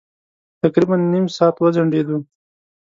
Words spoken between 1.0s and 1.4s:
نيم